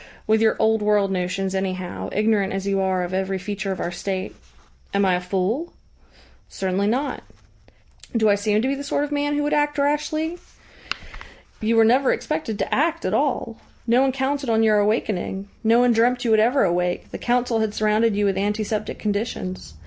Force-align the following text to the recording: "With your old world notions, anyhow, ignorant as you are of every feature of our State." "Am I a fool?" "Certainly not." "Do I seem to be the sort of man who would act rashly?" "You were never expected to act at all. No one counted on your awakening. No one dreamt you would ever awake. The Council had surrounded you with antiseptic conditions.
"With 0.25 0.41
your 0.41 0.55
old 0.57 0.81
world 0.81 1.11
notions, 1.11 1.53
anyhow, 1.53 2.09
ignorant 2.11 2.53
as 2.53 2.65
you 2.65 2.79
are 2.79 3.03
of 3.03 3.13
every 3.13 3.37
feature 3.37 3.71
of 3.71 3.79
our 3.79 3.91
State." 3.91 4.35
"Am 4.95 5.05
I 5.05 5.13
a 5.13 5.21
fool?" 5.21 5.73
"Certainly 6.49 6.87
not." 6.87 7.21
"Do 8.17 8.27
I 8.27 8.33
seem 8.33 8.63
to 8.63 8.67
be 8.67 8.73
the 8.73 8.83
sort 8.83 9.03
of 9.03 9.11
man 9.11 9.35
who 9.35 9.43
would 9.43 9.53
act 9.53 9.77
rashly?" 9.77 10.39
"You 11.61 11.75
were 11.75 11.85
never 11.85 12.11
expected 12.11 12.57
to 12.57 12.73
act 12.73 13.05
at 13.05 13.13
all. 13.13 13.57
No 13.85 14.01
one 14.01 14.11
counted 14.11 14.49
on 14.49 14.63
your 14.63 14.79
awakening. 14.79 15.49
No 15.63 15.77
one 15.77 15.91
dreamt 15.91 16.25
you 16.25 16.31
would 16.31 16.39
ever 16.39 16.63
awake. 16.63 17.11
The 17.11 17.19
Council 17.19 17.59
had 17.59 17.75
surrounded 17.75 18.15
you 18.15 18.25
with 18.25 18.39
antiseptic 18.39 18.97
conditions. 18.97 19.75